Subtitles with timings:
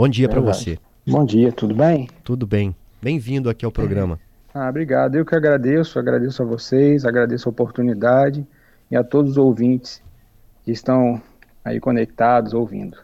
[0.00, 0.78] Bom dia para você.
[1.06, 2.08] Bom dia, tudo bem?
[2.24, 2.74] Tudo bem.
[3.02, 4.18] Bem-vindo aqui ao programa.
[4.54, 5.14] Ah, obrigado.
[5.14, 8.46] Eu que agradeço, agradeço a vocês, agradeço a oportunidade
[8.90, 10.02] e a todos os ouvintes
[10.64, 11.20] que estão
[11.62, 12.96] aí conectados, ouvindo.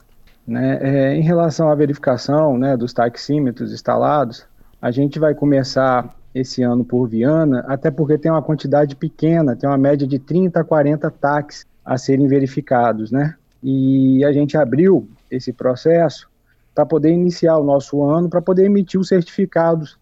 [0.49, 0.79] Né?
[0.81, 4.47] É, em relação à verificação né, dos taxímetros instalados,
[4.81, 9.69] a gente vai começar esse ano por Viana, até porque tem uma quantidade pequena, tem
[9.69, 13.35] uma média de 30 a 40 táxis a serem verificados, né?
[13.63, 16.35] E a gente abriu esse processo
[16.77, 19.99] para poder iniciar o nosso ano, para poder emitir os certificados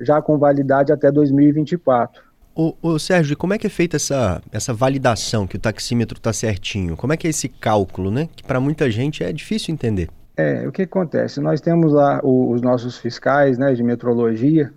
[0.00, 2.20] já com validade até 2024.
[2.52, 6.32] Ô, ô Sérgio, como é que é feita essa, essa validação que o taxímetro está
[6.32, 6.96] certinho?
[6.96, 8.28] Como é que é esse cálculo, né?
[8.34, 10.10] Que para muita gente é difícil entender.
[10.36, 11.40] É, o que acontece?
[11.40, 14.72] Nós temos lá o, os nossos fiscais né, de metrologia,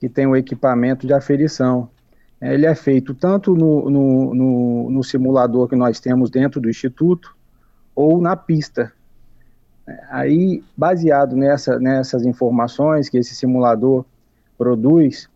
[0.00, 1.90] que tem o equipamento de aferição.
[2.40, 6.70] É, ele é feito tanto no, no, no, no, simulador que nós temos dentro do
[6.70, 7.36] Instituto,
[7.94, 8.92] ou na pista.
[9.86, 14.04] É, aí, baseado nessa, nessas informações que esse simulador
[14.58, 15.28] produz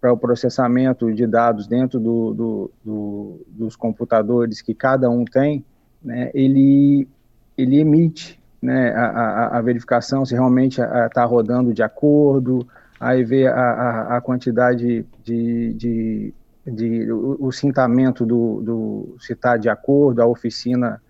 [0.00, 5.64] para o processamento de dados dentro do, do, do, dos computadores que cada um tem,
[6.02, 7.08] né, ele,
[7.56, 12.66] ele emite né, a, a, a verificação se realmente está rodando de acordo,
[13.00, 16.34] aí vê a, a, a quantidade de, de,
[16.66, 21.00] de, o, o cintamento do, do se está de acordo, a oficina,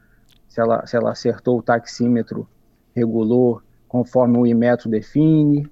[0.48, 2.47] se ela, se ela acertou o taxímetro,
[2.95, 5.69] regulou conforme o Imetro define,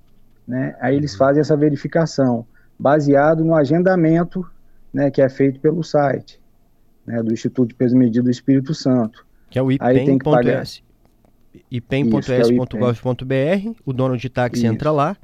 [0.46, 0.76] né?
[0.80, 1.18] Aí eles uhum.
[1.18, 2.44] fazem essa verificação
[2.78, 4.44] baseado no agendamento,
[4.92, 6.40] né, que é feito pelo site,
[7.06, 9.24] né, do Instituto de Peso Medido do Espírito Santo.
[9.48, 10.82] Que é o IPEM.s.
[11.70, 14.72] IPEM.s.gov.br, o dono de táxi Isso.
[14.72, 15.16] entra lá,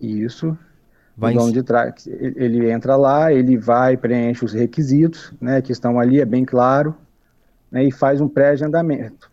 [0.00, 0.56] isso.
[1.16, 5.72] Vai o dono de táxi, ele entra lá, ele vai, preenche os requisitos, né, que
[5.72, 6.94] estão ali, é bem claro,
[7.72, 9.28] né, e faz um pré-agendamento.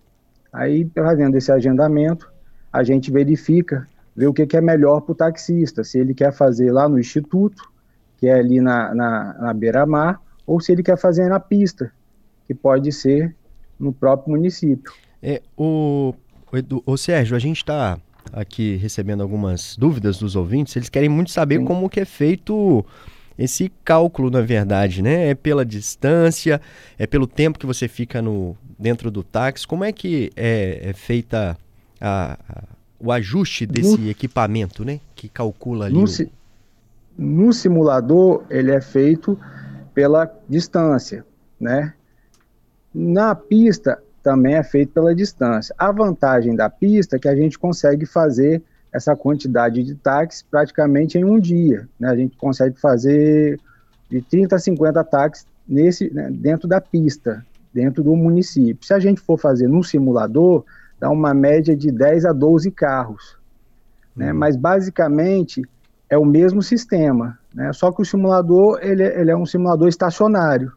[0.56, 2.32] Aí, fazendo esse agendamento,
[2.72, 6.32] a gente verifica, vê o que, que é melhor para o taxista, se ele quer
[6.32, 7.62] fazer lá no instituto,
[8.18, 11.92] que é ali na, na, na beira-mar, ou se ele quer fazer na pista,
[12.48, 13.36] que pode ser
[13.78, 14.94] no próprio município.
[15.22, 16.14] É, o,
[16.72, 17.98] o, o Sérgio, a gente está
[18.32, 20.74] aqui recebendo algumas dúvidas dos ouvintes.
[20.78, 21.66] Eles querem muito saber Sim.
[21.66, 22.86] como que é feito
[23.38, 25.30] esse cálculo, na verdade, né?
[25.30, 26.62] É pela distância,
[26.98, 29.68] é pelo tempo que você fica no dentro do táxi.
[29.68, 31.58] Como é que é, é feita
[32.00, 32.64] a, a,
[33.00, 35.00] o ajuste desse no, equipamento, né?
[35.16, 35.96] Que calcula ali.
[35.96, 36.30] No, o...
[37.18, 39.40] no simulador, ele é feito
[39.94, 41.26] pela distância,
[41.60, 41.94] né?
[42.94, 45.76] Na pista, também é feito pela distância.
[45.78, 48.64] A vantagem da pista é que a gente consegue fazer
[48.96, 51.88] essa quantidade de táxis praticamente em um dia.
[52.00, 52.10] Né?
[52.10, 53.60] A gente consegue fazer
[54.10, 58.86] de 30 a 50 táxis nesse, né, dentro da pista, dentro do município.
[58.86, 60.64] Se a gente for fazer no simulador,
[60.98, 63.38] dá uma média de 10 a 12 carros.
[64.16, 64.32] Né?
[64.32, 64.38] Hum.
[64.38, 65.62] Mas basicamente
[66.10, 67.74] é o mesmo sistema, né?
[67.74, 70.72] só que o simulador ele, é, ele é um simulador estacionário.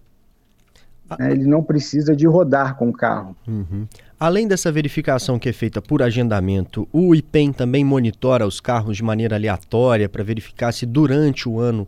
[1.18, 3.36] Né, ele não precisa de rodar com o carro.
[3.46, 3.86] Uhum.
[4.18, 9.02] Além dessa verificação que é feita por agendamento, o IPEM também monitora os carros de
[9.02, 11.86] maneira aleatória para verificar se durante o ano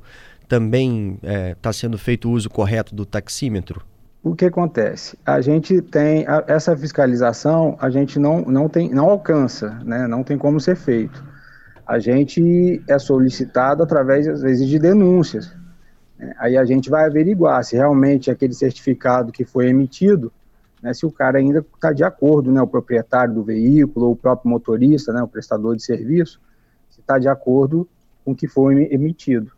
[0.48, 3.82] também está é, tá sendo feito o uso correto do taxímetro?
[4.22, 5.16] O que acontece?
[5.25, 10.06] A gente tem a, essa fiscalização, a gente não, não, tem, não alcança, né?
[10.06, 11.25] não tem como ser feito.
[11.86, 15.53] A gente é solicitado através, às vezes, de denúncias.
[16.38, 20.32] Aí a gente vai averiguar se realmente aquele certificado que foi emitido,
[20.82, 24.16] né, se o cara ainda está de acordo, né, o proprietário do veículo, ou o
[24.16, 26.41] próprio motorista, né, o prestador de serviço,
[26.91, 27.88] se está de acordo
[28.25, 29.50] com o que foi emitido.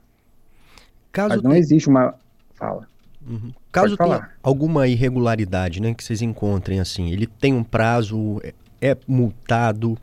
[1.11, 1.61] Caso Mas não tem...
[1.61, 2.15] existe uma
[2.55, 2.87] fala.
[3.27, 3.53] Uhum.
[3.71, 8.97] Caso tenha alguma irregularidade, né, que vocês encontrem assim, ele tem um prazo, é, é
[9.06, 9.97] multado?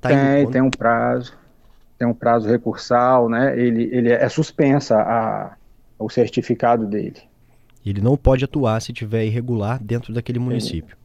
[0.00, 1.34] Tá tem, tem um prazo,
[1.98, 3.56] tem um prazo recursal, né?
[3.56, 5.56] Ele, ele é suspensa a
[6.02, 7.20] o certificado dele.
[7.84, 10.96] Ele não pode atuar se tiver irregular dentro daquele município.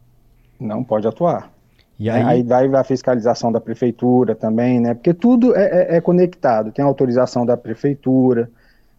[0.60, 1.52] Ele não pode atuar.
[1.98, 2.22] E aí...
[2.22, 4.94] aí vai a fiscalização da prefeitura também, né?
[4.94, 6.70] Porque tudo é, é, é conectado.
[6.70, 8.48] Tem a autorização da prefeitura,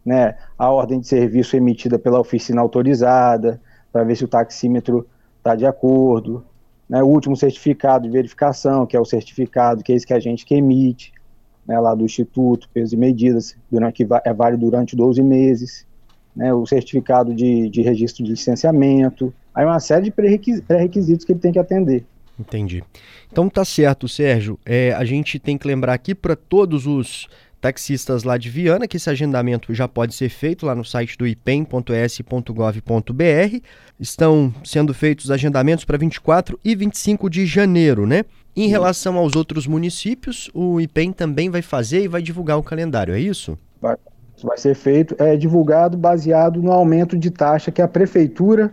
[0.05, 0.35] né?
[0.57, 3.61] A ordem de serviço emitida pela oficina autorizada
[3.91, 5.07] para ver se o taxímetro
[5.37, 6.43] está de acordo.
[6.89, 7.01] Né?
[7.01, 10.45] O último certificado de verificação, que é o certificado que é esse que a gente
[10.45, 11.13] que emite,
[11.65, 11.79] né?
[11.79, 15.87] Lá do Instituto, peso e medidas, durante, que é válido durante 12 meses
[16.39, 21.39] né, o certificado de, de registro de licenciamento, aí uma série de pré-requisitos que ele
[21.39, 22.05] tem que atender.
[22.39, 22.81] Entendi.
[23.29, 24.57] Então tá certo, Sérgio.
[24.65, 27.27] É, a gente tem que lembrar aqui para todos os
[27.59, 31.27] taxistas lá de Viana, que esse agendamento já pode ser feito lá no site do
[31.27, 32.23] ipem.s.gov.br.
[33.99, 38.23] Estão sendo feitos agendamentos para 24 e 25 de janeiro, né?
[38.55, 43.13] Em relação aos outros municípios, o IPEM também vai fazer e vai divulgar o calendário,
[43.13, 43.57] é isso?
[43.81, 43.97] Vai,
[44.45, 48.71] vai ser feito, é divulgado baseado no aumento de taxa que a prefeitura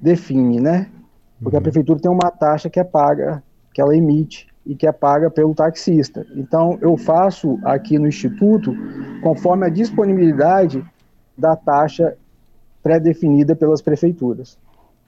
[0.00, 0.88] define, né?
[1.40, 1.60] Porque uhum.
[1.60, 3.42] a prefeitura tem uma taxa que é paga,
[3.72, 6.26] que ela emite e que é paga pelo taxista.
[6.36, 8.74] Então, eu faço aqui no Instituto
[9.22, 10.84] conforme a disponibilidade
[11.36, 12.16] da taxa
[12.82, 14.58] pré-definida pelas prefeituras.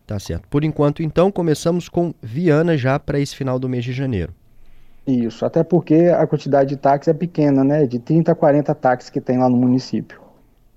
[0.07, 0.49] Tá certo.
[0.49, 4.33] Por enquanto, então, começamos com Viana já para esse final do mês de janeiro.
[5.11, 7.87] Isso, até porque a quantidade de táxis é pequena, né?
[7.87, 10.21] De 30 a 40 táxis que tem lá no município.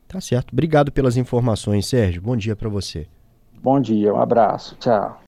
[0.07, 0.51] Tá certo.
[0.53, 2.21] Obrigado pelas informações, Sérgio.
[2.21, 3.07] Bom dia para você.
[3.62, 4.75] Bom dia, um abraço.
[4.80, 5.19] Tchau.